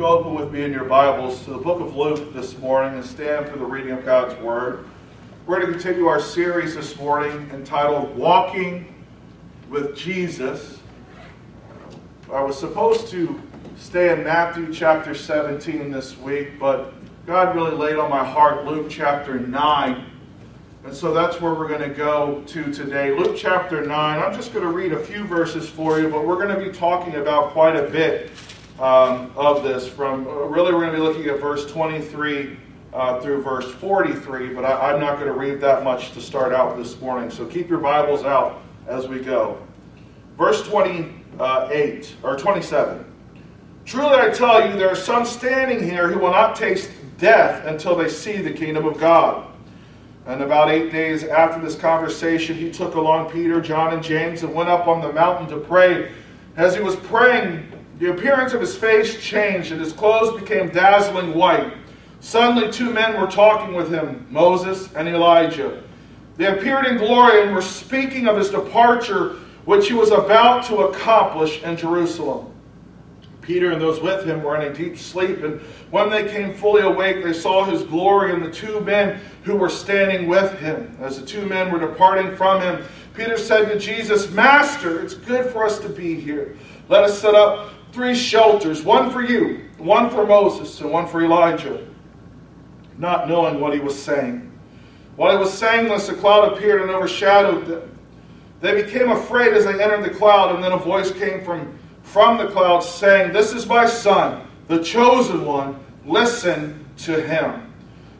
[0.00, 3.04] You open with me in your Bibles to the book of Luke this morning and
[3.04, 4.86] stand for the reading of God's Word,
[5.46, 8.94] we're going to continue our series this morning entitled Walking
[9.68, 10.78] with Jesus.
[12.32, 13.42] I was supposed to
[13.76, 16.94] stay in Matthew chapter 17 this week, but
[17.26, 20.06] God really laid on my heart Luke chapter 9.
[20.84, 23.14] And so that's where we're going to go to today.
[23.14, 24.18] Luke chapter 9.
[24.18, 26.74] I'm just going to read a few verses for you, but we're going to be
[26.74, 28.30] talking about quite a bit
[28.80, 29.86] um, of this.
[29.86, 32.56] From uh, really, we're going to be looking at verse 23
[32.92, 36.52] uh, through verse 43, but I, I'm not going to read that much to start
[36.52, 37.30] out this morning.
[37.30, 39.62] So keep your Bibles out as we go.
[40.36, 43.04] Verse 28 or 27.
[43.84, 47.94] Truly I tell you, there are some standing here who will not taste death until
[47.94, 49.46] they see the kingdom of God.
[50.26, 54.54] And about eight days after this conversation, he took along Peter, John, and James and
[54.54, 56.12] went up on the mountain to pray.
[56.56, 57.69] As he was praying,
[58.00, 61.74] the appearance of his face changed, and his clothes became dazzling white.
[62.20, 65.82] Suddenly, two men were talking with him Moses and Elijah.
[66.38, 70.78] They appeared in glory and were speaking of his departure, which he was about to
[70.78, 72.50] accomplish in Jerusalem.
[73.42, 76.80] Peter and those with him were in a deep sleep, and when they came fully
[76.80, 80.96] awake, they saw his glory and the two men who were standing with him.
[81.00, 85.52] As the two men were departing from him, Peter said to Jesus, Master, it's good
[85.52, 86.56] for us to be here.
[86.88, 91.22] Let us set up three shelters one for you, one for Moses, and one for
[91.22, 91.86] Elijah.
[92.98, 94.46] Not knowing what he was saying.
[95.16, 97.98] While he was saying this, a cloud appeared and overshadowed them.
[98.60, 102.38] They became afraid as they entered the cloud, and then a voice came from from
[102.38, 105.78] the cloud saying, This is my son, the chosen one.
[106.04, 107.72] Listen to him.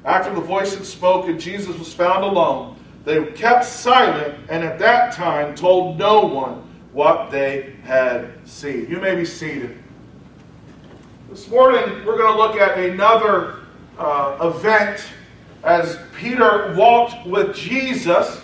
[0.05, 2.77] After the voice had spoken, Jesus was found alone.
[3.05, 8.89] They kept silent and at that time told no one what they had seen.
[8.91, 9.79] You may be seated.
[11.29, 13.61] This morning, we're going to look at another
[13.99, 15.05] uh, event
[15.63, 18.41] as Peter walked with Jesus.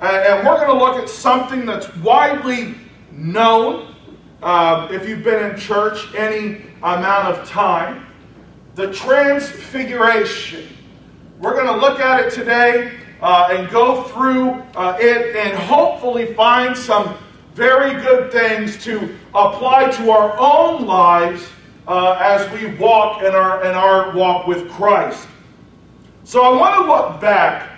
[0.00, 2.74] And we're going to look at something that's widely
[3.10, 3.94] known
[4.42, 8.06] uh, if you've been in church any amount of time,
[8.74, 10.68] the transfiguration.
[11.38, 16.34] We're going to look at it today uh, and go through uh, it and hopefully
[16.34, 17.16] find some
[17.56, 21.48] very good things to apply to our own lives
[21.88, 25.26] uh, as we walk in our, in our walk with Christ.
[26.24, 27.70] So I want to look back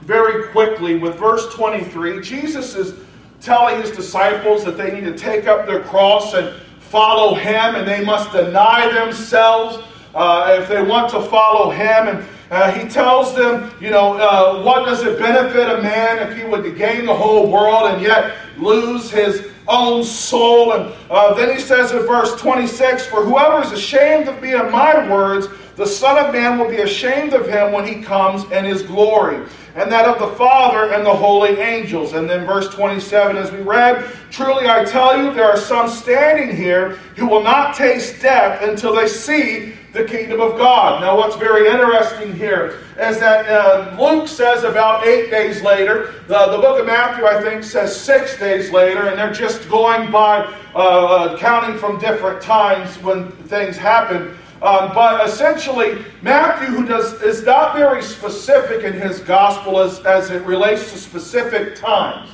[0.00, 2.22] very quickly with verse 23.
[2.22, 2.94] Jesus is
[3.40, 7.86] telling his disciples that they need to take up their cross and follow him, and
[7.86, 9.78] they must deny themselves
[10.12, 12.08] uh, if they want to follow him.
[12.08, 16.36] And uh, he tells them, you know, uh, what does it benefit a man if
[16.36, 20.72] he would gain the whole world and yet lose his own soul?
[20.72, 24.70] And uh, then he says in verse 26 For whoever is ashamed of me and
[24.70, 28.64] my words, the Son of Man will be ashamed of him when he comes in
[28.64, 29.46] his glory
[29.78, 32.14] and that of the Father and the holy angels.
[32.14, 36.54] And then verse 27, as we read, Truly I tell you, there are some standing
[36.54, 41.00] here who will not taste death until they see the kingdom of God.
[41.00, 46.14] Now, what's very interesting here is that uh, Luke says about eight days later.
[46.28, 50.44] The, book of Matthew, I think, says six days later, and they're just going by
[50.74, 54.36] uh, uh, counting from different times when things happen.
[54.62, 60.30] Um, but essentially, Matthew, who does is not very specific in his gospel as, as
[60.30, 62.30] it relates to specific times,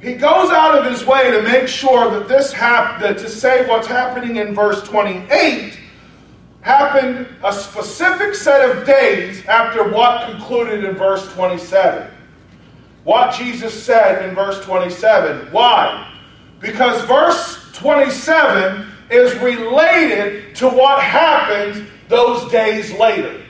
[0.00, 3.86] he goes out of his way to make sure that this happened, to say what's
[3.86, 5.79] happening in verse 28
[6.62, 12.10] happened a specific set of days after what concluded in verse 27.
[13.04, 15.50] What Jesus said in verse 27.
[15.52, 16.12] Why?
[16.60, 23.42] Because verse 27 is related to what happens those days later.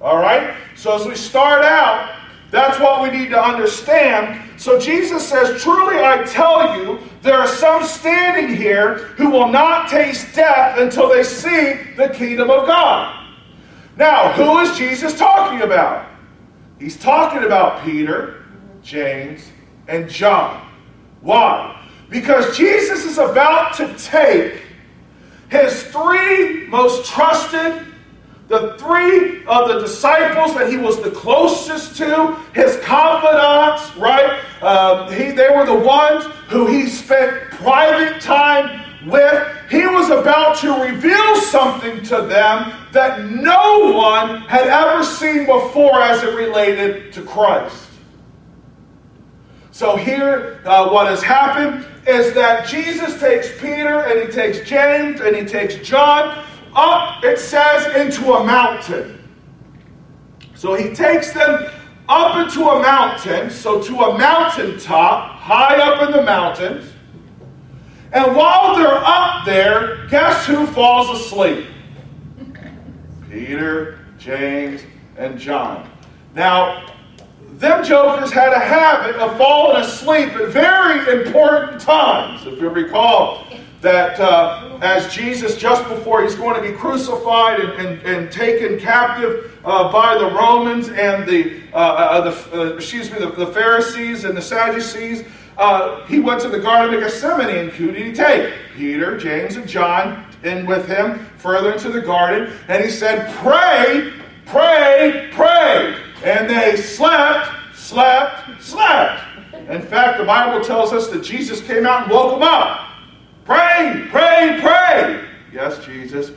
[0.00, 0.54] All right?
[0.76, 2.19] So as we start out,
[3.10, 4.60] need to understand.
[4.60, 9.88] So Jesus says, Truly I tell you, there are some standing here who will not
[9.88, 13.16] taste death until they see the kingdom of God.
[13.96, 16.08] Now, who is Jesus talking about?
[16.78, 18.46] He's talking about Peter,
[18.82, 19.50] James,
[19.88, 20.66] and John.
[21.20, 21.86] Why?
[22.08, 24.62] Because Jesus is about to take
[25.50, 27.86] his three most trusted,
[28.50, 34.40] the three of the disciples that he was the closest to, his confidants, right?
[34.60, 39.48] Um, he, they were the ones who he spent private time with.
[39.70, 46.02] He was about to reveal something to them that no one had ever seen before
[46.02, 47.86] as it related to Christ.
[49.70, 55.20] So here, uh, what has happened is that Jesus takes Peter and he takes James
[55.20, 56.44] and he takes John
[56.74, 59.22] up, it says, into a mountain.
[60.54, 61.70] So he takes them
[62.08, 66.92] up into a mountain, so to a mountaintop, high up in the mountains.
[68.12, 71.66] And while they're up there, guess who falls asleep?
[73.30, 74.82] Peter, James,
[75.16, 75.88] and John.
[76.34, 76.92] Now,
[77.52, 82.46] them jokers had a habit of falling asleep at very important times.
[82.46, 83.46] If you recall,
[83.80, 88.78] that uh, as Jesus, just before he's going to be crucified and, and, and taken
[88.78, 93.46] captive uh, by the Romans and the, uh, uh the uh, excuse me, the, the,
[93.46, 95.24] Pharisees and the Sadducees,
[95.56, 98.52] uh, he went to the Garden of Gethsemane and who did he take?
[98.76, 104.12] Peter, James, and John in with him further into the garden, and he said, Pray,
[104.46, 105.96] pray, pray.
[106.24, 109.22] And they slept, slept, slept.
[109.68, 112.89] In fact, the Bible tells us that Jesus came out and woke them up.
[113.50, 115.28] Pray, pray, pray.
[115.52, 116.30] Yes, Jesus.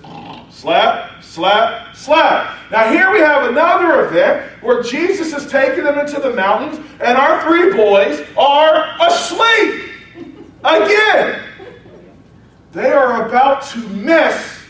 [0.49, 2.57] Slap, slap, slap.
[2.71, 7.15] Now, here we have another event where Jesus is taking them into the mountains, and
[7.15, 9.91] our three boys are asleep.
[10.63, 11.43] Again,
[12.71, 14.63] they are about to miss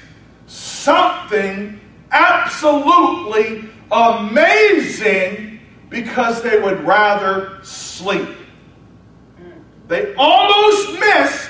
[0.46, 1.80] something
[2.12, 8.28] absolutely amazing because they would rather sleep.
[9.88, 11.43] They almost missed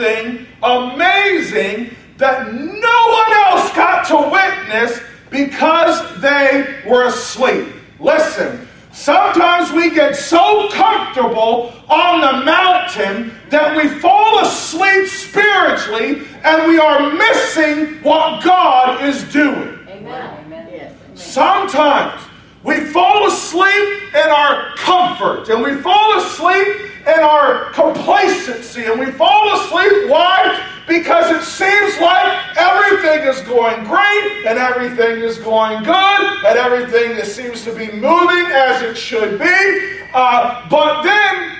[0.00, 5.00] something amazing that no one else got to witness
[5.30, 7.68] because they were asleep.
[7.98, 16.68] Listen, sometimes we get so comfortable on the mountain that we fall asleep spiritually and
[16.68, 19.78] we are missing what God is doing.
[19.88, 20.44] Amen.
[20.46, 20.96] Amen.
[21.14, 22.22] Sometimes
[22.62, 26.66] we fall asleep in our comfort and we fall asleep
[27.06, 30.10] in our complacency and we fall asleep.
[30.10, 30.66] Why?
[30.86, 37.12] Because it seems like everything is going great and everything is going good and everything
[37.12, 40.00] is, seems to be moving as it should be.
[40.12, 41.56] Uh, but then,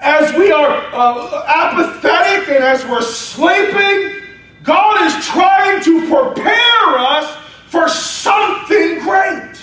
[0.00, 4.22] as we are uh, apathetic and as we're sleeping,
[4.62, 7.36] God is trying to prepare us
[7.66, 9.53] for something great.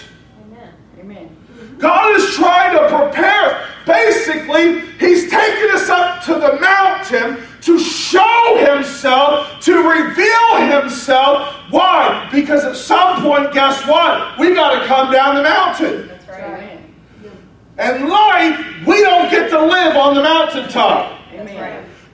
[1.81, 3.55] God is trying to prepare.
[3.55, 3.69] us.
[3.85, 11.55] Basically, He's taking us up to the mountain to show Himself, to reveal Himself.
[11.71, 12.29] Why?
[12.31, 14.37] Because at some point, guess what?
[14.39, 16.07] We got to come down the mountain.
[16.07, 16.79] That's right.
[17.77, 21.19] And life, we don't get to live on the mountaintop.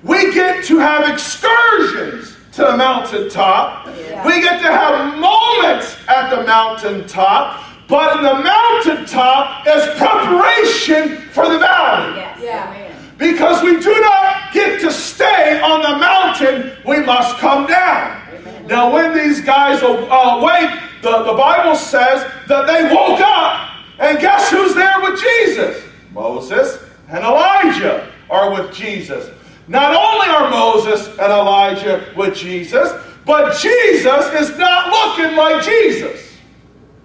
[0.03, 3.87] We get to have excursions to the mountaintop.
[3.87, 4.25] Yeah.
[4.25, 7.66] We get to have moments at the mountaintop.
[7.87, 12.17] But in the mountaintop is preparation for the valley.
[12.17, 12.39] Yes.
[12.41, 12.87] Yeah.
[13.17, 18.21] Because we do not get to stay on the mountain, we must come down.
[18.31, 18.67] Amen.
[18.67, 24.19] Now, when these guys awake, uh, the, the Bible says that they woke up, and
[24.19, 25.83] guess who's there with Jesus?
[26.11, 29.31] Moses and Elijah are with Jesus.
[29.67, 32.91] Not only are Moses and Elijah with Jesus,
[33.25, 36.26] but Jesus is not looking like Jesus.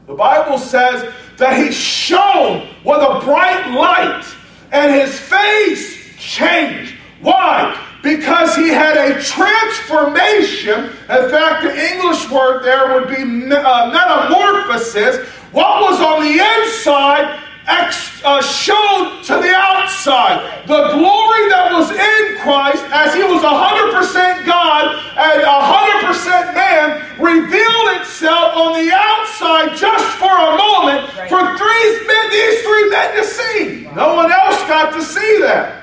[0.06, 4.24] The Bible says that he shone with a bright light
[4.72, 6.94] and his face changed.
[7.20, 7.78] Why?
[8.02, 10.84] Because he had a transformation.
[10.86, 15.26] In fact, the English word there would be uh, metamorphosis.
[15.52, 20.66] What was on the inside ex, uh, showed to the outside.
[20.66, 28.00] The glory that was in Christ, as he was 100% God and 100% man, revealed
[28.00, 31.28] itself on the outside just for a moment right.
[31.30, 33.84] for three men, these three men to see.
[33.86, 33.94] Wow.
[33.94, 35.78] No one else got to see that.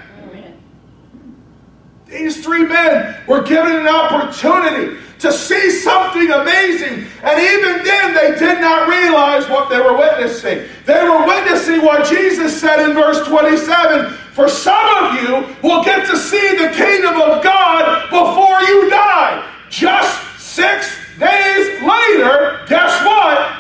[2.08, 7.06] These three men were given an opportunity to see something amazing.
[7.24, 10.68] And even then, they did not realize what they were witnessing.
[10.86, 16.08] They were witnessing what Jesus said in verse 27 For some of you will get
[16.08, 19.46] to see the kingdom of God before you die.
[19.70, 23.60] Just six days later, guess what?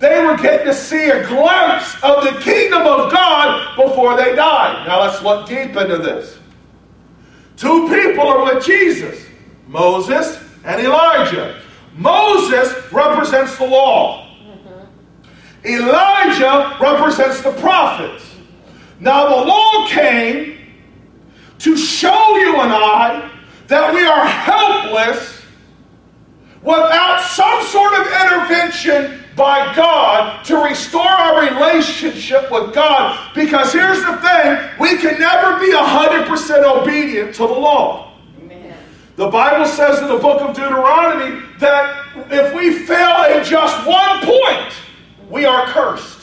[0.00, 4.88] They were getting to see a glimpse of the kingdom of God before they died.
[4.88, 6.36] Now let's look deep into this.
[7.56, 9.24] Two people are with Jesus
[9.68, 11.62] Moses and Elijah.
[11.94, 14.26] Moses represents the law.
[14.42, 15.64] Mm-hmm.
[15.64, 18.27] Elijah represents the prophets.
[19.00, 20.58] Now, the law came
[21.58, 23.30] to show you and I
[23.68, 25.42] that we are helpless
[26.62, 33.34] without some sort of intervention by God to restore our relationship with God.
[33.34, 38.12] Because here's the thing we can never be 100% obedient to the law.
[39.16, 44.20] The Bible says in the book of Deuteronomy that if we fail in just one
[44.24, 44.72] point,
[45.28, 46.17] we are cursed.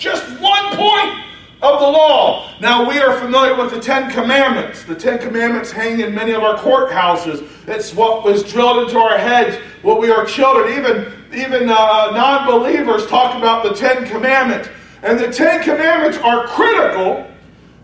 [0.00, 1.22] Just one point
[1.60, 2.54] of the law.
[2.58, 4.82] Now, we are familiar with the Ten Commandments.
[4.82, 7.46] The Ten Commandments hang in many of our courthouses.
[7.68, 10.72] It's what was drilled into our heads when we are children.
[10.72, 14.70] Even, even uh, non believers talk about the Ten Commandments.
[15.02, 17.30] And the Ten Commandments are critical,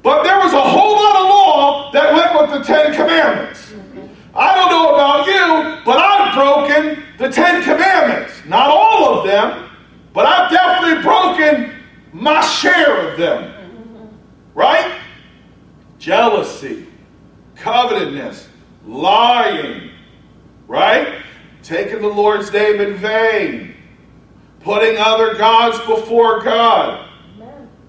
[0.02, 3.74] but there was a whole lot of law that went with the Ten Commandments.
[4.34, 8.32] I don't know about you, but I've broken the Ten Commandments.
[8.46, 9.68] Not all of them,
[10.14, 11.75] but I've definitely broken
[12.20, 13.52] my share of them.
[14.54, 15.00] Right?
[15.98, 16.86] Jealousy,
[17.56, 18.48] covetousness,
[18.86, 19.90] lying,
[20.66, 21.22] right?
[21.62, 23.74] Taking the Lord's name in vain,
[24.60, 27.08] putting other gods before God,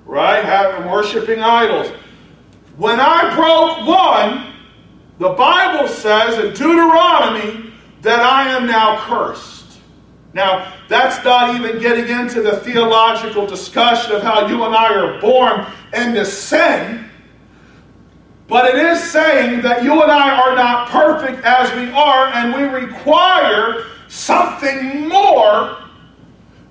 [0.06, 0.44] right?
[0.44, 1.88] Having worshiping idols.
[2.76, 4.54] When I broke one,
[5.20, 9.57] the Bible says in Deuteronomy that I am now cursed.
[10.34, 15.20] Now, that's not even getting into the theological discussion of how you and I are
[15.20, 17.10] born into sin.
[18.48, 22.54] But it is saying that you and I are not perfect as we are, and
[22.54, 25.78] we require something more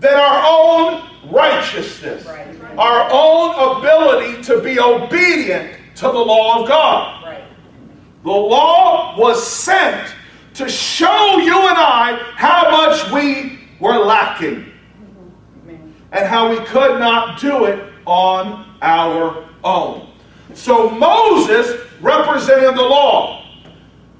[0.00, 2.78] than our own righteousness, right.
[2.78, 7.24] our own ability to be obedient to the law of God.
[7.24, 7.44] Right.
[8.22, 10.14] The law was sent
[10.56, 14.72] to show you and I how much we were lacking
[16.12, 20.08] and how we could not do it on our own.
[20.54, 23.44] So Moses represented the law.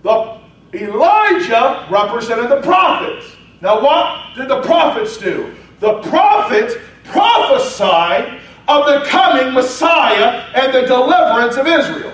[0.02, 0.40] The
[0.75, 3.37] Elijah represented the prophets.
[3.61, 5.55] Now, what did the prophets do?
[5.81, 6.75] The prophets
[7.05, 12.12] prophesied of the coming Messiah and the deliverance of Israel.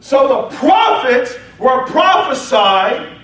[0.00, 3.15] So the prophets were prophesying,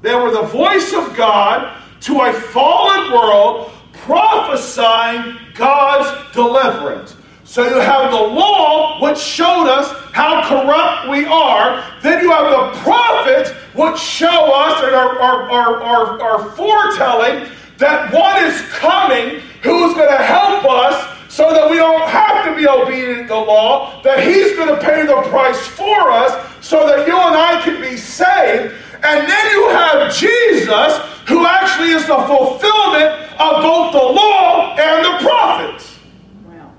[0.00, 7.16] they were the voice of God to a fallen world, prophesying God's deliverance.
[7.44, 11.82] So you have the law, which showed us how corrupt we are.
[12.02, 17.48] Then you have the prophets, which show us and are, are, are, are, are foretelling
[17.78, 22.56] that one is coming who's going to help us so that we don't have to
[22.56, 26.86] be obedient to the law, that He's going to pay the price for us so
[26.86, 28.74] that you and I can be saved.
[29.04, 35.04] And then you have Jesus, who actually is the fulfillment of both the law and
[35.04, 35.98] the prophets.
[36.46, 36.72] Wow.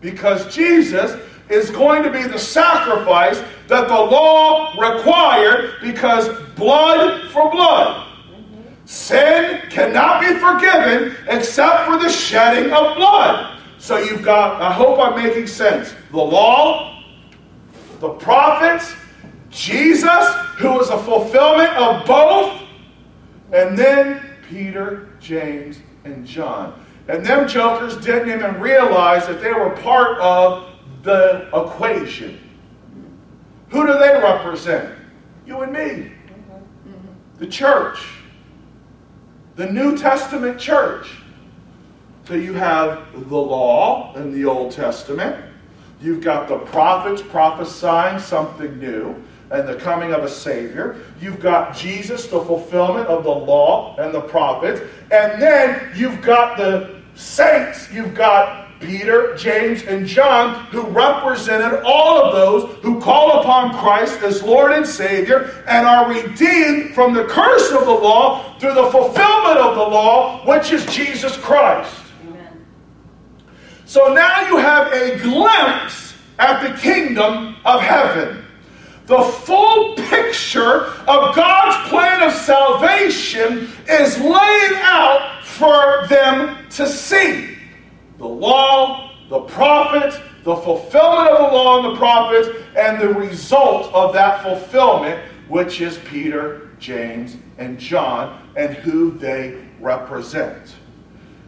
[0.00, 7.50] Because Jesus is going to be the sacrifice that the law required because blood for
[7.50, 8.08] blood.
[8.84, 13.58] Sin cannot be forgiven except for the shedding of blood.
[13.78, 15.94] So you've got, I hope I'm making sense.
[16.10, 17.02] The law,
[18.00, 18.94] the prophets,
[19.54, 22.62] Jesus, who is a fulfillment of both,
[23.52, 26.78] and then Peter, James, and John.
[27.08, 30.70] And them jokers didn't even realize that they were part of
[31.02, 32.40] the equation.
[33.68, 34.98] Who do they represent?
[35.46, 36.12] You and me.
[37.38, 37.98] The church
[39.56, 41.18] the New Testament church.
[42.26, 45.44] So you have the law in the Old Testament.
[46.00, 49.22] You've got the prophets prophesying something new
[49.54, 50.96] and the coming of a Savior.
[51.20, 54.80] You've got Jesus, the fulfillment of the law and the prophets.
[55.10, 57.90] And then you've got the saints.
[57.92, 64.20] You've got Peter, James, and John, who represented all of those who call upon Christ
[64.22, 68.90] as Lord and Savior and are redeemed from the curse of the law through the
[68.90, 71.94] fulfillment of the law, which is Jesus Christ.
[72.26, 72.66] Amen.
[73.86, 78.43] So now you have a glimpse at the kingdom of heaven.
[79.06, 87.58] The full picture of God's plan of salvation is laid out for them to see
[88.16, 93.92] the law, the prophets, the fulfillment of the law and the prophets, and the result
[93.92, 100.76] of that fulfillment, which is Peter, James, and John, and who they represent.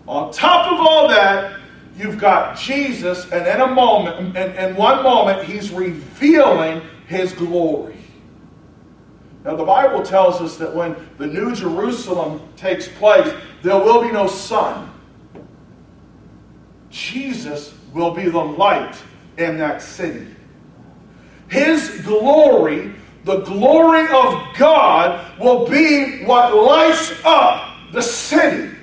[0.07, 1.59] On top of all that,
[1.97, 7.97] you've got Jesus, and in a moment, in, in one moment, he's revealing his glory.
[9.45, 13.33] Now, the Bible tells us that when the New Jerusalem takes place,
[13.63, 14.91] there will be no sun.
[16.91, 18.97] Jesus will be the light
[19.39, 20.27] in that city.
[21.49, 22.93] His glory,
[23.25, 28.75] the glory of God, will be what lights up the city.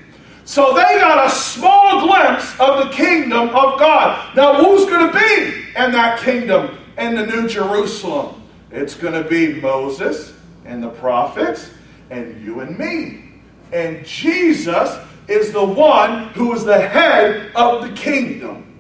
[0.46, 4.36] So they got a small glimpse of the kingdom of God.
[4.36, 8.42] Now, who's going to be in that kingdom in the New Jerusalem?
[8.72, 10.34] It's going to be Moses
[10.66, 11.70] and the prophets
[12.10, 13.26] and you and me.
[13.72, 14.98] And Jesus
[15.28, 18.80] is the one who is the head of the kingdom.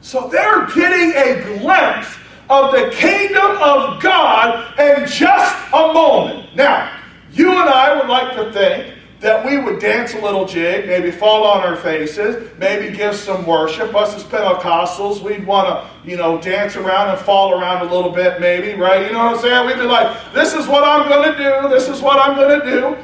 [0.00, 2.16] So they're getting a glimpse
[2.50, 6.54] of the kingdom of God in just a moment.
[6.56, 6.98] Now,
[7.32, 8.91] you and I would like to think
[9.22, 13.46] that we would dance a little jig, maybe fall on our faces, maybe give some
[13.46, 13.94] worship.
[13.94, 18.10] Us as Pentecostals, we'd want to, you know, dance around and fall around a little
[18.10, 19.06] bit, maybe, right?
[19.06, 19.66] You know what I'm saying?
[19.68, 22.60] We'd be like, this is what I'm going to do, this is what I'm going
[22.60, 22.96] to do.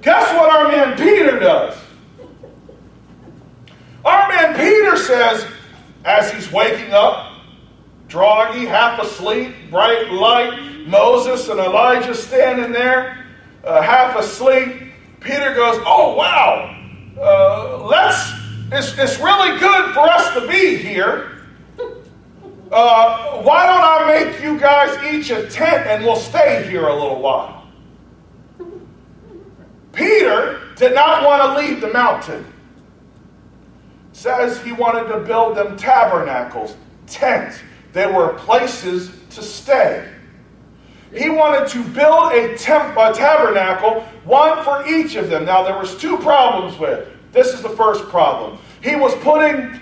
[0.00, 1.76] Guess what our man Peter does?
[4.04, 5.44] Our man Peter says,
[6.04, 7.32] as he's waking up,
[8.06, 13.26] droggy, half asleep, bright light, Moses and Elijah standing there,
[13.64, 14.92] uh, half asleep.
[15.24, 16.76] Peter goes, Oh, wow,
[17.18, 18.32] uh, let's,
[18.70, 21.30] it's, it's really good for us to be here.
[22.70, 26.92] Uh, why don't I make you guys each a tent and we'll stay here a
[26.92, 27.66] little while?
[29.92, 32.44] Peter did not want to leave the mountain.
[34.12, 36.76] says he wanted to build them tabernacles,
[37.06, 37.60] tents.
[37.92, 40.13] They were places to stay.
[41.14, 45.44] He wanted to build a, temp, a tabernacle, one for each of them.
[45.44, 47.08] Now there was two problems with.
[47.32, 48.58] This is the first problem.
[48.82, 49.80] He was putting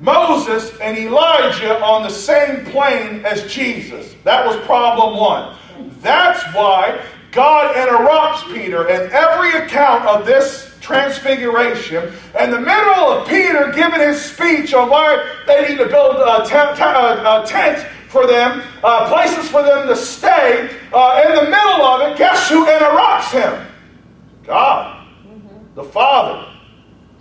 [0.00, 4.14] Moses and Elijah on the same plane as Jesus.
[4.24, 5.56] That was problem one.
[6.00, 7.00] That's why
[7.32, 12.12] God interrupts Peter in every account of this transfiguration.
[12.38, 16.44] In the middle of Peter giving his speech on why they need to build a
[16.46, 16.76] tent
[18.14, 20.70] for them, uh, places for them to stay.
[20.92, 23.66] Uh, in the middle of it, guess who interrupts him?
[24.44, 25.74] God, mm-hmm.
[25.74, 26.48] the Father.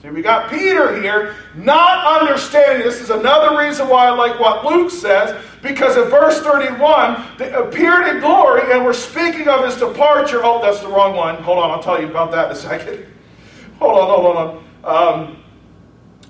[0.04, 2.86] See, we got Peter here not understanding.
[2.86, 7.52] This is another reason why I like what Luke says, because in verse 31, they
[7.54, 10.42] appeared in glory and we're speaking of his departure.
[10.44, 11.42] Oh, that's the wrong one.
[11.42, 13.06] Hold on, I'll tell you about that in a second.
[13.80, 15.24] Hold on, hold on.
[15.24, 15.44] Um,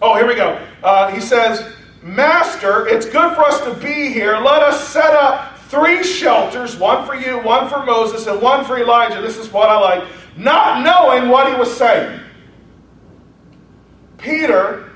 [0.02, 0.60] oh, here we go.
[0.82, 4.38] Uh, he says, Master, it's good for us to be here.
[4.38, 8.78] Let us set up three shelters one for you, one for Moses, and one for
[8.78, 9.22] Elijah.
[9.22, 10.08] This is what I like.
[10.36, 12.20] Not knowing what he was saying.
[14.18, 14.92] Peter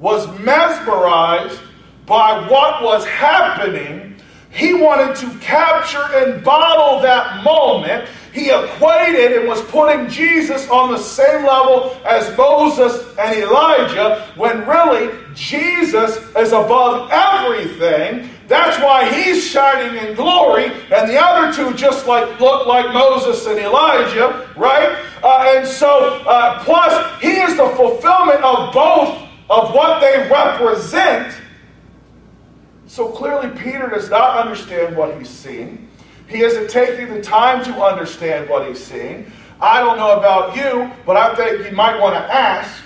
[0.00, 1.60] was mesmerized
[2.06, 4.09] by what was happening.
[4.50, 10.92] He wanted to capture and bottle that moment he equated and was putting Jesus on
[10.92, 18.30] the same level as Moses and Elijah when really Jesus is above everything.
[18.46, 23.46] That's why he's shining in glory, and the other two just like look like Moses
[23.46, 24.96] and Elijah, right?
[25.22, 31.40] Uh, and so, uh, plus, he is the fulfillment of both of what they represent.
[32.90, 35.88] So clearly, Peter does not understand what he's seeing.
[36.26, 39.30] He isn't taking the time to understand what he's seeing.
[39.60, 42.82] I don't know about you, but I think you might want to ask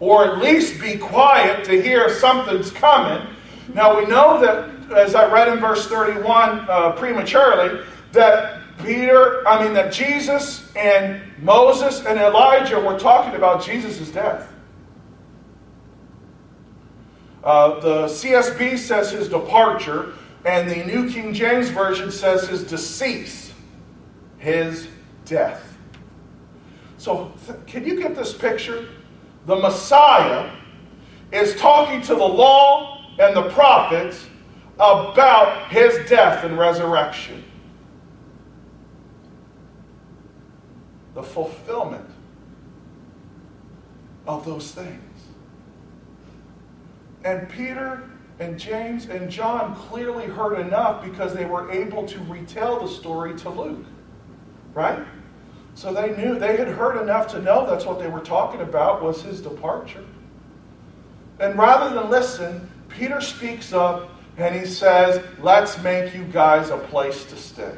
[0.00, 3.26] or at least be quiet to hear if something's coming.
[3.72, 9.64] Now we know that, as I read in verse 31 uh, prematurely, that Peter, I
[9.64, 14.52] mean, that Jesus and Moses and Elijah were talking about Jesus' death.
[17.48, 20.12] Uh, the CSB says his departure,
[20.44, 23.54] and the New King James Version says his decease,
[24.36, 24.86] his
[25.24, 25.78] death.
[26.98, 28.90] So, th- can you get this picture?
[29.46, 30.50] The Messiah
[31.32, 34.26] is talking to the law and the prophets
[34.74, 37.42] about his death and resurrection.
[41.14, 42.10] The fulfillment
[44.26, 45.07] of those things.
[47.24, 52.80] And Peter and James and John clearly heard enough because they were able to retell
[52.80, 53.84] the story to Luke.
[54.74, 55.04] Right?
[55.74, 59.02] So they knew, they had heard enough to know that's what they were talking about
[59.02, 60.04] was his departure.
[61.40, 66.78] And rather than listen, Peter speaks up and he says, Let's make you guys a
[66.78, 67.76] place to stay.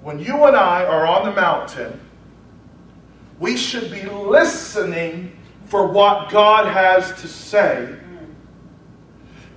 [0.00, 2.00] When you and I are on the mountain,
[3.38, 5.37] we should be listening
[5.68, 7.94] for what God has to say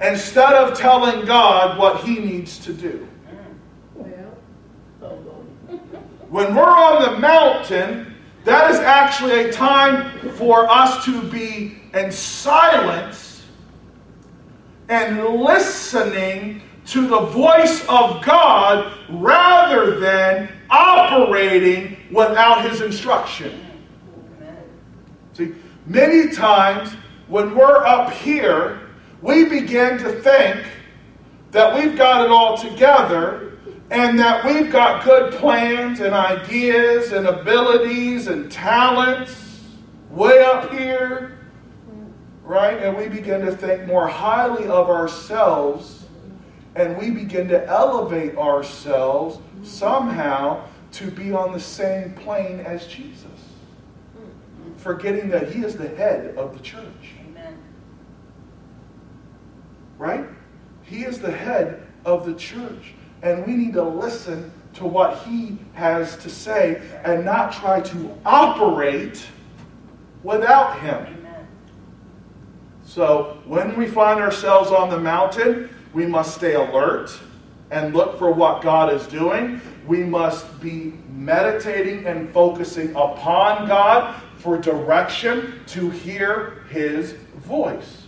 [0.02, 3.08] instead of telling God what he needs to do.
[6.30, 12.12] When we're on the mountain, that is actually a time for us to be in
[12.12, 13.46] silence
[14.90, 23.66] and listening to the voice of God rather than operating without His instruction.
[25.34, 25.54] See,
[25.92, 26.94] many times
[27.28, 28.90] when we're up here,
[29.22, 30.66] we begin to think
[31.52, 33.58] that we've got it all together
[33.90, 39.62] and that we've got good plans and ideas and abilities and talents
[40.10, 41.38] way up here,
[42.44, 42.78] right?
[42.82, 46.06] And we begin to think more highly of ourselves
[46.76, 53.26] and we begin to elevate ourselves somehow to be on the same plane as Jesus,
[54.82, 57.14] forgetting that He is the head of the church.
[57.28, 57.58] Amen.
[59.98, 60.26] Right?
[60.84, 62.94] He is the head of the church.
[63.22, 68.18] And we need to listen to what he has to say and not try to
[68.26, 69.26] operate
[70.24, 70.96] without him.
[70.96, 71.48] Amen.
[72.84, 77.18] So when we find ourselves on the mountain, we must stay alert
[77.70, 79.62] and look for what God is doing.
[79.86, 88.04] We must be meditating and focusing upon God for direction to hear his voice.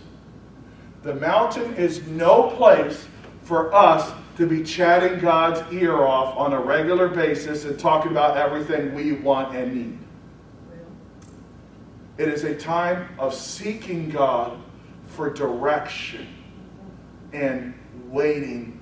[1.02, 3.06] The mountain is no place
[3.42, 8.36] for us to be chatting God's ear off on a regular basis and talking about
[8.36, 9.98] everything we want and need.
[12.18, 14.58] It is a time of seeking God
[15.06, 16.26] for direction
[17.32, 17.74] and
[18.06, 18.80] waiting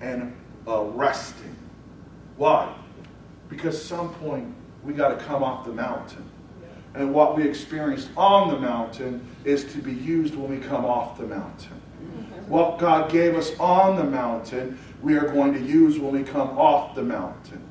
[0.00, 0.34] and
[0.66, 1.54] resting.
[2.36, 2.74] Why?
[3.50, 6.30] Because some point we got to come off the mountain.
[6.94, 11.18] And what we experienced on the mountain is to be used when we come off
[11.18, 11.80] the mountain.
[12.46, 16.56] What God gave us on the mountain, we are going to use when we come
[16.58, 17.62] off the mountain.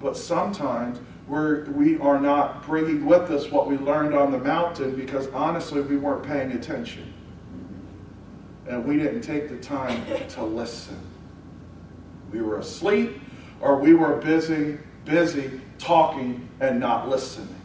[0.00, 4.96] But sometimes we're, we are not bringing with us what we learned on the mountain
[4.96, 7.12] because honestly, we weren't paying attention.
[8.68, 10.98] And we didn't take the time to listen.
[12.30, 13.20] We were asleep
[13.60, 17.61] or we were busy, busy talking and not listening.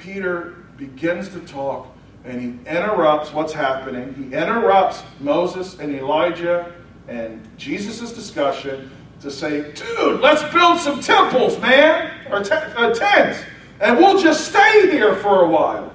[0.00, 1.88] Peter begins to talk
[2.24, 4.14] and he interrupts what's happening.
[4.14, 6.72] He interrupts Moses and Elijah
[7.08, 13.40] and Jesus' discussion to say, dude, let's build some temples, man, or t- uh, tents,
[13.80, 15.92] and we'll just stay here for a while.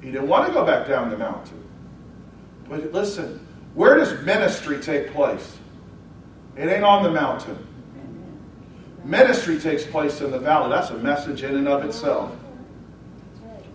[0.00, 1.62] He didn't want to go back down the mountain.
[2.68, 5.58] But listen, where does ministry take place?
[6.56, 7.58] It ain't on the mountain.
[9.04, 10.70] Ministry takes place in the valley.
[10.70, 12.34] That's a message in and of itself.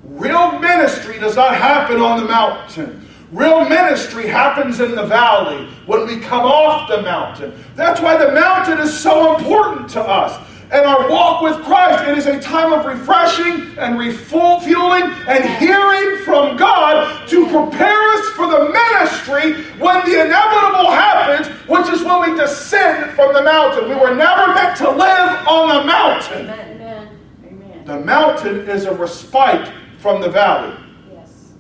[0.04, 3.08] Real ministry does not happen on the mountain.
[3.32, 7.54] Real ministry happens in the valley when we come off the mountain.
[7.76, 10.46] That's why the mountain is so important to us.
[10.72, 16.24] And our walk with Christ, it is a time of refreshing and refueling and hearing
[16.24, 22.32] from God to prepare us for the ministry when the inevitable happens, which is when
[22.32, 23.90] we descend from the mountain.
[23.90, 26.50] We were never meant to live on the mountain.
[26.50, 27.86] Amen.
[27.86, 30.76] The mountain is a respite from the valley.
[31.12, 31.52] Yes.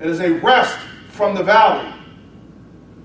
[0.00, 1.92] It is a rest from the valley.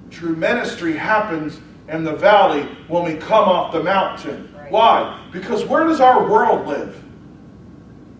[0.10, 4.54] True ministry happens in the valley when we come off the mountain.
[4.56, 4.72] Right.
[4.72, 5.30] Why?
[5.32, 7.04] Because where does our world live?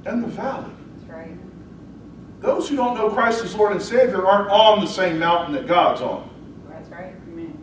[0.06, 0.72] In the valley.
[0.96, 2.42] That's right.
[2.42, 5.68] Those who don't know Christ as Lord and Savior aren't on the same mountain that
[5.68, 6.30] God's on.
[6.70, 7.14] That's right.
[7.28, 7.58] Amen.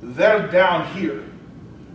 [0.00, 1.24] They're down here.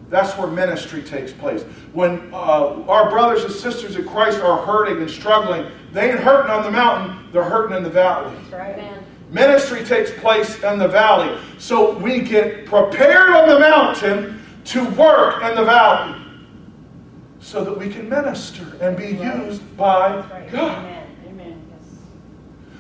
[0.10, 1.64] That's where ministry takes place.
[1.92, 6.52] When uh, our brothers and sisters in Christ are hurting and struggling, they ain't hurting
[6.52, 8.36] on the mountain, they're hurting in the valley.
[8.50, 9.04] That's right.
[9.30, 11.38] Ministry takes place in the valley.
[11.58, 16.22] So we get prepared on the mountain to work in the valley
[17.40, 20.52] so that we can minister and be used by right.
[20.52, 20.78] God.
[20.80, 21.16] Amen.
[21.28, 21.62] Amen.
[21.70, 22.00] Yes.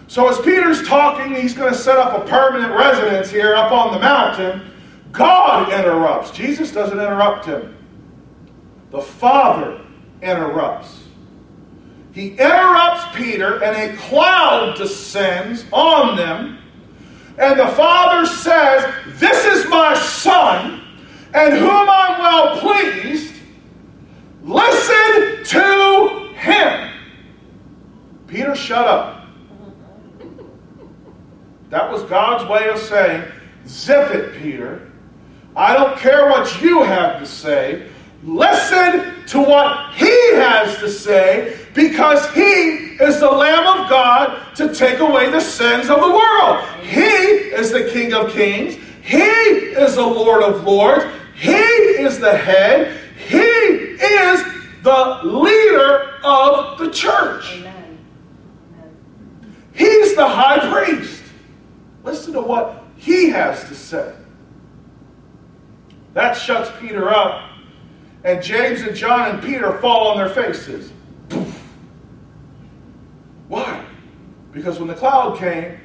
[0.08, 3.93] So as Peter's talking, he's going to set up a permanent residence here up on
[3.93, 4.72] the mountain.
[5.12, 6.32] God interrupts.
[6.32, 7.76] Jesus doesn't interrupt him.
[8.91, 9.82] The Father
[10.22, 11.07] interrupts.
[12.17, 16.58] He interrupts Peter, and a cloud descends on them.
[17.38, 20.82] And the Father says, This is my Son,
[21.36, 23.36] and whom I'm well pleased.
[24.41, 26.91] Listen to him.
[28.25, 29.27] Peter, shut up.
[31.69, 33.32] That was God's way of saying,
[33.67, 34.91] Zip it, Peter.
[35.56, 37.88] I don't care what you have to say.
[38.28, 44.76] Listen to what he has to say because he is the Lamb of God to
[44.76, 46.68] take away the sins of the world.
[46.82, 48.76] He is the King of kings.
[49.02, 51.06] He is the Lord of lords.
[51.36, 53.00] He is the head.
[53.16, 54.44] He is
[54.84, 57.46] the leader of the church.
[57.54, 57.98] Amen.
[58.74, 59.56] Amen.
[59.74, 61.24] He's the high priest.
[62.04, 64.13] Listen to what he has to say.
[66.13, 67.57] That shuts Peter up
[68.28, 70.92] and James and John and Peter fall on their faces.
[73.48, 73.86] Why?
[74.52, 75.80] Because when the cloud came,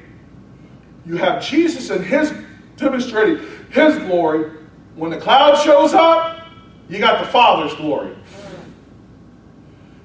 [1.05, 2.33] you have Jesus and his
[2.75, 4.51] demonstrating his glory.
[4.95, 6.45] When the cloud shows up,
[6.89, 8.13] you got the Father's glory.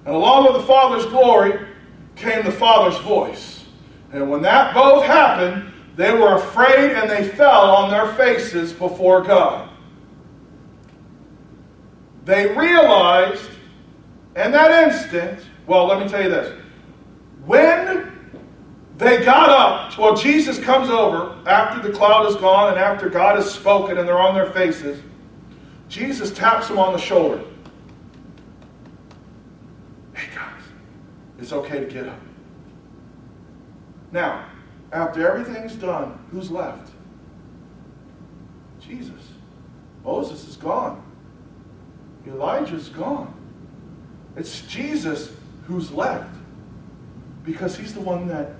[0.06, 1.58] And along with the Father's glory
[2.14, 3.66] came the Father's voice.
[4.12, 9.22] And when that both happened, they were afraid and they fell on their faces before
[9.22, 9.67] God.
[12.28, 13.48] They realized
[14.36, 16.62] in that instant, well, let me tell you this.
[17.46, 18.12] When
[18.98, 23.36] they got up, well, Jesus comes over after the cloud is gone and after God
[23.36, 25.00] has spoken and they're on their faces.
[25.88, 27.42] Jesus taps them on the shoulder.
[30.12, 30.60] Hey, guys,
[31.38, 32.20] it's okay to get up.
[34.12, 34.44] Now,
[34.92, 36.90] after everything's done, who's left?
[38.82, 39.32] Jesus.
[40.04, 41.07] Moses is gone.
[42.28, 43.34] Elijah's gone.
[44.36, 45.32] It's Jesus
[45.64, 46.34] who's left
[47.44, 48.52] because he's the one that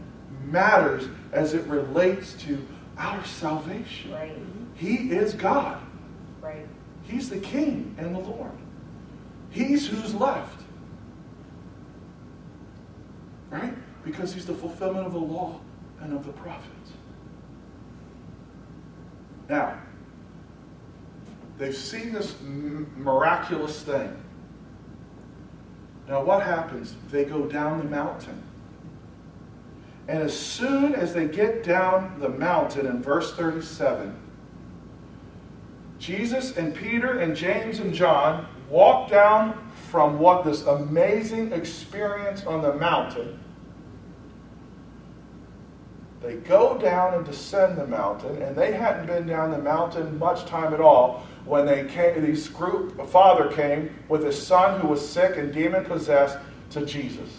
[0.45, 2.59] matters as it relates to
[2.97, 4.13] our salvation.
[4.13, 4.37] Right.
[4.75, 5.81] He is God.
[6.41, 6.67] Right.
[7.05, 8.53] He's the King and the Lord.
[9.51, 10.63] He's who's left.
[13.51, 13.75] Right?
[14.05, 15.61] Because he's the fulfillment of the law
[16.01, 16.93] and of the prophets.
[19.49, 19.79] Now,
[21.59, 22.35] they've seen this
[22.97, 24.17] miraculous thing.
[26.09, 26.95] Now, what happens?
[27.11, 28.43] They go down the mountain.
[30.07, 34.17] And as soon as they get down the mountain in verse 37,
[35.99, 42.63] Jesus and Peter and James and John walk down from what this amazing experience on
[42.63, 43.39] the mountain.
[46.23, 50.47] They go down and descend the mountain, and they hadn't been down the mountain much
[50.47, 52.15] time at all when they came.
[52.53, 56.39] Group, father came with his son who was sick and demon possessed
[56.71, 57.31] to Jesus.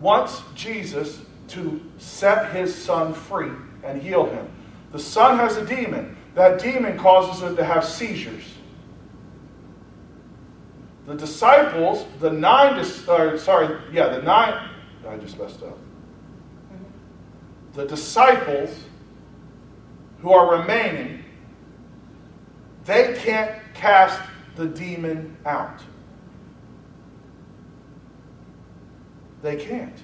[0.00, 3.50] Wants Jesus to set his son free
[3.82, 4.48] and heal him.
[4.92, 6.16] The son has a demon.
[6.34, 8.44] That demon causes him to have seizures.
[11.06, 14.68] The disciples, the nine, dis- uh, sorry, yeah, the nine,
[15.08, 15.78] I just messed up.
[17.74, 18.76] The disciples
[20.20, 21.24] who are remaining,
[22.84, 24.20] they can't cast
[24.54, 25.80] the demon out.
[29.42, 29.96] They can't.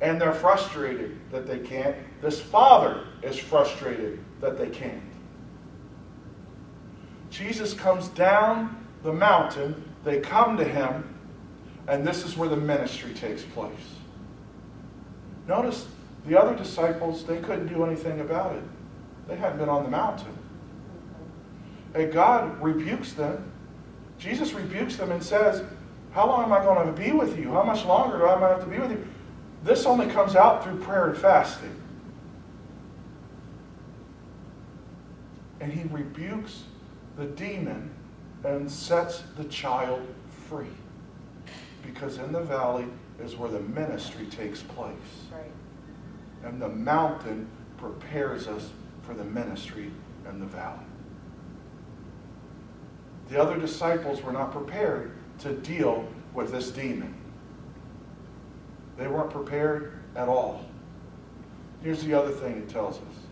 [0.00, 1.96] And they're frustrated that they can't.
[2.20, 5.02] This father is frustrated that they can't.
[7.30, 11.14] Jesus comes down the mountain, they come to him,
[11.88, 13.72] and this is where the ministry takes place.
[15.46, 15.86] Notice
[16.26, 18.62] the other disciples, they couldn't do anything about it.
[19.28, 20.36] They hadn't been on the mountain.
[21.94, 23.50] And God rebukes them.
[24.18, 25.62] Jesus rebukes them and says,
[26.12, 27.52] How long am I going to be with you?
[27.52, 29.06] How much longer do I have to be with you?
[29.62, 31.74] This only comes out through prayer and fasting.
[35.60, 36.64] And he rebukes
[37.16, 37.90] the demon
[38.44, 40.06] and sets the child
[40.48, 40.66] free.
[41.82, 42.86] Because in the valley
[43.22, 44.94] is where the ministry takes place.
[45.32, 45.50] Right.
[46.44, 48.70] And the mountain prepares us
[49.06, 49.90] for the ministry
[50.28, 50.78] in the valley.
[53.28, 57.14] The other disciples were not prepared to deal with this demon.
[58.96, 60.64] They weren't prepared at all.
[61.82, 63.24] Here's the other thing it tells us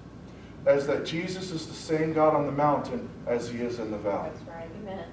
[0.67, 3.99] as that Jesus is the same God on the mountain as he is in the
[3.99, 4.31] valley.
[4.35, 4.69] That's right.
[4.83, 5.05] Amen.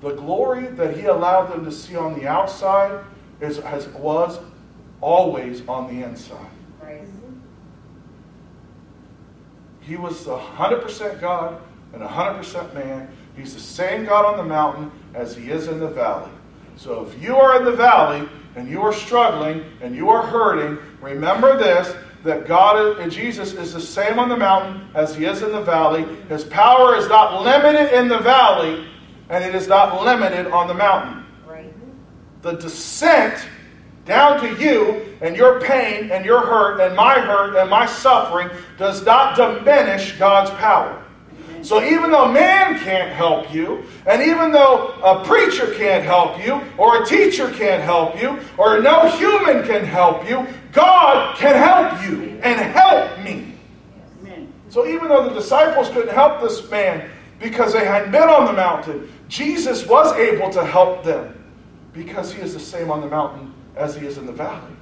[0.00, 3.04] The glory that he allowed them to see on the outside
[3.40, 4.38] is, has, was
[5.00, 6.38] always on the inside.
[6.80, 7.02] Right.
[9.88, 11.58] He was 100% God
[11.94, 13.08] and 100% man.
[13.34, 16.30] He's the same God on the mountain as he is in the valley.
[16.76, 20.78] So if you are in the valley and you are struggling and you are hurting,
[21.00, 25.40] remember this that God and Jesus is the same on the mountain as he is
[25.40, 26.04] in the valley.
[26.28, 28.86] His power is not limited in the valley
[29.30, 31.24] and it is not limited on the mountain.
[31.46, 31.72] Right.
[32.42, 33.48] The descent
[34.08, 38.48] down to you and your pain and your hurt and my hurt and my suffering
[38.78, 41.04] does not diminish God's power.
[41.62, 46.60] So even though man can't help you, and even though a preacher can't help you,
[46.78, 52.02] or a teacher can't help you, or no human can help you, God can help
[52.08, 53.54] you and help me.
[54.68, 58.52] So even though the disciples couldn't help this man because they hadn't been on the
[58.52, 61.34] mountain, Jesus was able to help them
[61.92, 64.74] because he is the same on the mountain as he is in the valley.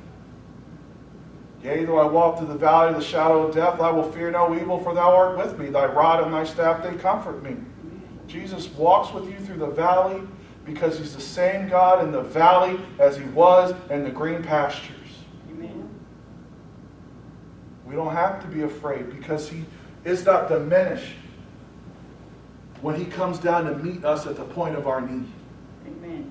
[1.63, 4.31] Yea, though I walk through the valley of the shadow of death, I will fear
[4.31, 5.69] no evil, for thou art with me.
[5.69, 7.57] Thy rod and thy staff, they comfort me.
[8.27, 10.23] Jesus walks with you through the valley
[10.65, 14.97] because he's the same God in the valley as he was in the green pastures.
[15.51, 15.89] Amen.
[17.87, 19.65] We don't have to be afraid because he
[20.05, 21.15] is not diminished
[22.81, 25.27] when he comes down to meet us at the point of our need.
[25.87, 26.31] Amen.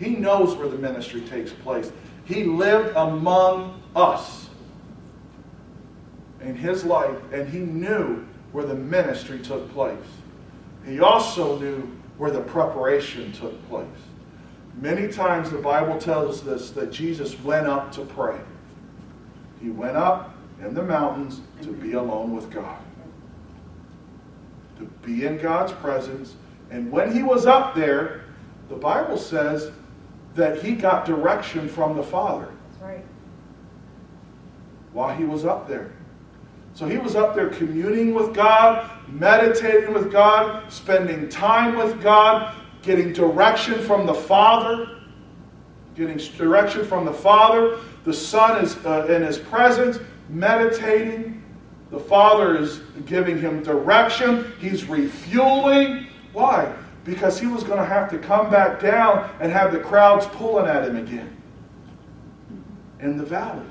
[0.00, 1.92] He knows where the ministry takes place.
[2.24, 4.48] He lived among us
[6.40, 9.98] in his life, and he knew where the ministry took place.
[10.86, 11.82] He also knew
[12.16, 13.86] where the preparation took place.
[14.80, 18.40] Many times the Bible tells us that Jesus went up to pray.
[19.60, 22.78] He went up in the mountains to be alone with God,
[24.78, 26.36] to be in God's presence.
[26.70, 28.24] And when he was up there,
[28.70, 29.72] the Bible says
[30.34, 32.48] that he got direction from the Father.
[32.80, 33.04] Right.
[34.92, 35.92] While he was up there.
[36.74, 42.54] So he was up there communing with God, meditating with God, spending time with God,
[42.82, 44.96] getting direction from the Father.
[45.96, 47.78] Getting direction from the Father.
[48.04, 51.42] The Son is uh, in his presence, meditating.
[51.90, 54.52] The Father is giving him direction.
[54.60, 56.06] He's refueling.
[56.32, 56.72] Why?
[57.04, 60.66] Because he was going to have to come back down and have the crowds pulling
[60.66, 61.36] at him again
[63.00, 63.66] in the valley.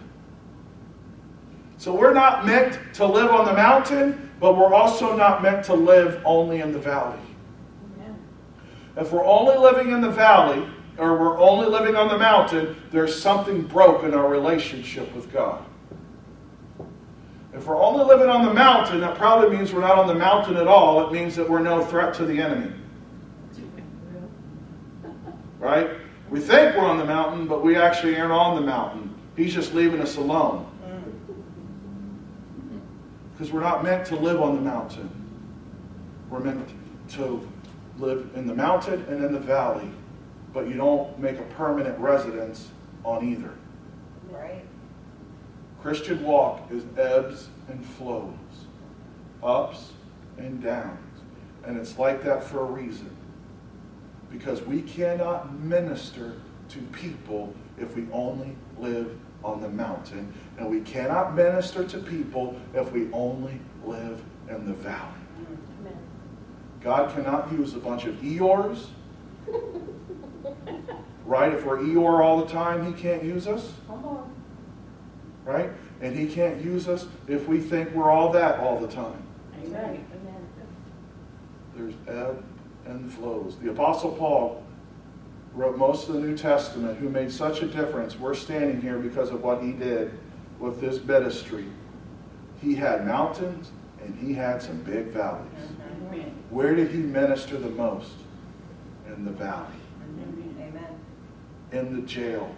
[1.78, 5.74] So we're not meant to live on the mountain, but we're also not meant to
[5.74, 7.20] live only in the valley.
[8.98, 13.20] If we're only living in the valley, or we're only living on the mountain, there's
[13.20, 15.64] something broken in our relationship with God.
[17.54, 20.58] If we're only living on the mountain, that probably means we're not on the mountain
[20.58, 21.08] at all.
[21.08, 22.74] It means that we're no threat to the enemy.
[25.60, 25.92] Right?
[26.30, 29.14] We think we're on the mountain, but we actually aren't on the mountain.
[29.36, 30.66] He's just leaving us alone.
[33.34, 35.10] Because we're not meant to live on the mountain.
[36.30, 36.70] We're meant
[37.12, 37.48] to
[37.98, 39.90] live in the mountain and in the valley,
[40.54, 42.70] but you don't make a permanent residence
[43.04, 43.54] on either.
[44.30, 44.64] Right.
[45.82, 48.34] Christian walk is ebbs and flows,
[49.42, 49.94] ups
[50.38, 50.98] and downs.
[51.66, 53.16] And it's like that for a reason.
[54.32, 56.36] Because we cannot minister
[56.70, 60.34] to people if we only live on the mountain.
[60.58, 65.14] And we cannot minister to people if we only live in the valley.
[65.82, 65.98] Amen.
[66.82, 68.88] God cannot use a bunch of Eeyores.
[71.26, 71.54] right?
[71.54, 73.74] If we're Eeyore all the time, he can't use us.
[75.46, 75.72] Right?
[76.02, 79.24] And he can't use us if we think we're all that all the time.
[79.64, 80.06] Amen.
[81.76, 82.44] There's ebb
[82.90, 83.56] and flows.
[83.62, 84.64] The Apostle Paul
[85.54, 88.18] wrote most of the New Testament, who made such a difference.
[88.20, 90.12] We're standing here because of what he did
[90.60, 91.66] with this ministry.
[92.62, 93.72] He had mountains
[94.04, 95.48] and he had some big valleys.
[96.50, 98.12] Where did he minister the most?
[99.08, 99.68] In the valley.
[100.60, 101.00] Amen.
[101.72, 102.54] In the jail.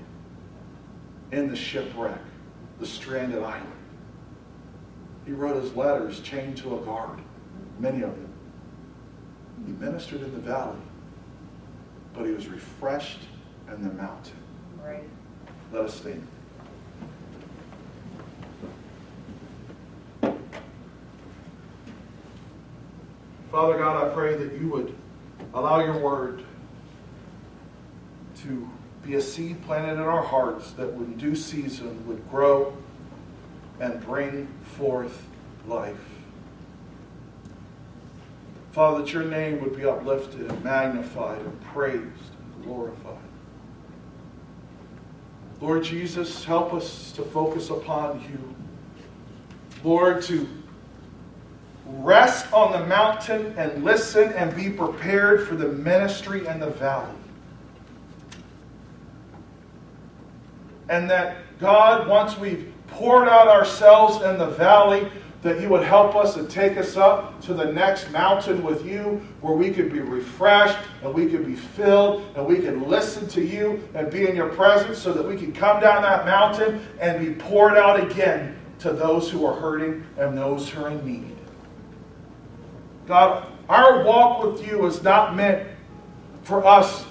[1.31, 2.19] In the shipwreck.
[2.79, 3.71] The stranded island.
[5.25, 7.19] He wrote his letters chained to a guard.
[7.79, 8.30] Many of them.
[9.65, 10.77] He ministered in the valley
[12.13, 13.21] but he was refreshed
[13.67, 14.35] in the mountain.
[14.83, 15.03] Right.
[15.71, 16.27] Let us stand.
[23.51, 24.95] Father God, I pray that you would
[25.53, 26.43] allow your word
[28.43, 28.69] to
[29.03, 32.77] be a seed planted in our hearts that in due season would grow
[33.79, 35.25] and bring forth
[35.67, 35.97] life.
[38.71, 43.17] Father, that your name would be uplifted and magnified and praised and glorified.
[45.59, 48.55] Lord Jesus, help us to focus upon you.
[49.83, 50.47] Lord, to
[51.85, 57.13] rest on the mountain and listen and be prepared for the ministry and the valley.
[60.89, 65.09] And that, God, once we've poured out ourselves in the valley,
[65.41, 69.21] that you would help us and take us up to the next mountain with you
[69.41, 73.43] where we could be refreshed and we could be filled and we could listen to
[73.43, 77.25] you and be in your presence so that we can come down that mountain and
[77.25, 81.35] be poured out again to those who are hurting and those who are in need.
[83.07, 85.67] God, our walk with you is not meant
[86.43, 87.05] for us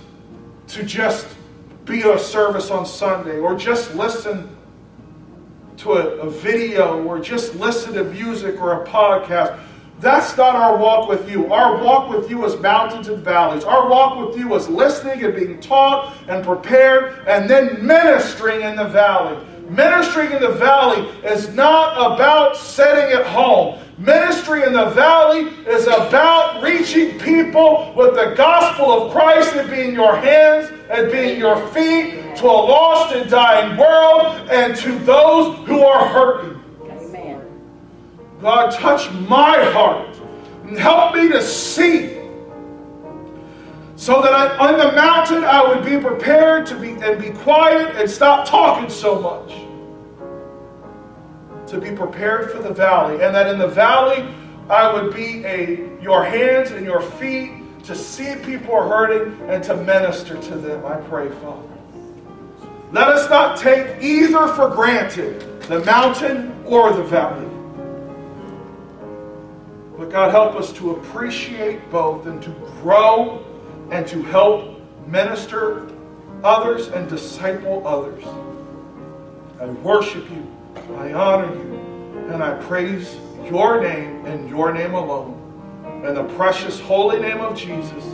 [0.68, 1.26] to just
[1.85, 4.57] be a service on Sunday or just listen
[5.81, 9.59] to a, a video or just listen to music or a podcast.
[9.99, 11.53] That's not our walk with you.
[11.53, 13.64] Our walk with you is mountains and valleys.
[13.64, 18.76] Our walk with you is listening and being taught and prepared and then ministering in
[18.76, 19.45] the valley.
[19.68, 23.78] Ministering in the valley is not about sitting at home.
[24.01, 29.92] Ministry in the valley is about reaching people with the gospel of Christ and being
[29.92, 35.55] your hands and being your feet to a lost and dying world and to those
[35.66, 36.62] who are hurting.
[38.40, 40.18] God, touch my heart
[40.64, 42.18] and help me to see
[43.96, 47.96] so that I, on the mountain I would be prepared to be and be quiet
[47.96, 49.70] and stop talking so much.
[51.71, 54.27] To be prepared for the valley, and that in the valley
[54.68, 59.77] I would be a your hands and your feet to see people hurting and to
[59.77, 60.85] minister to them.
[60.85, 61.68] I pray, Father.
[62.91, 67.47] Let us not take either for granted, the mountain or the valley.
[69.97, 72.51] But God, help us to appreciate both and to
[72.83, 73.47] grow
[73.93, 75.89] and to help minister
[76.43, 78.25] others and disciple others.
[79.61, 80.47] I worship you,
[80.77, 81.75] I honor you,
[82.33, 83.14] and I praise
[83.45, 85.37] your name and your name alone.
[86.07, 88.05] In the precious holy name of Jesus.